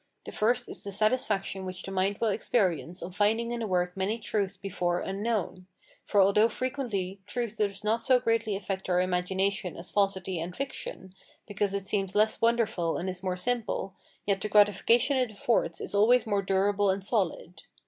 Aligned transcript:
The 0.25 0.31
first 0.31 0.67
is 0.67 0.83
the 0.83 0.91
satisfaction 0.91 1.63
which 1.63 1.83
the 1.83 1.91
mind 1.91 2.17
will 2.19 2.29
experience 2.29 3.03
on 3.03 3.11
finding 3.11 3.51
in 3.51 3.59
the 3.59 3.67
work 3.67 3.95
many 3.95 4.17
truths 4.17 4.57
before 4.57 4.99
unknown; 4.99 5.67
for 6.05 6.19
although 6.23 6.49
frequently 6.49 7.19
truth 7.27 7.57
does 7.57 7.83
not 7.83 8.01
so 8.01 8.19
greatly 8.19 8.55
affect 8.55 8.89
our 8.89 8.99
imagination 8.99 9.77
as 9.77 9.91
falsity 9.91 10.39
and 10.39 10.55
fiction, 10.55 11.13
because 11.47 11.75
it 11.75 11.85
seems 11.85 12.15
less 12.15 12.41
wonderful 12.41 12.97
and 12.97 13.11
is 13.11 13.21
more 13.21 13.35
simple, 13.35 13.93
yet 14.25 14.41
the 14.41 14.49
gratification 14.49 15.17
it 15.17 15.33
affords 15.33 15.79
is 15.79 15.93
always 15.93 16.25
more 16.25 16.41
durable 16.41 16.89
and 16.89 17.05
solid. 17.05 17.61